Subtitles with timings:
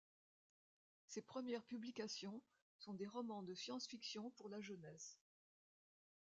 [1.05, 2.41] Ses premières publications
[2.79, 5.19] sont des romans de science fiction pour la jeunesse.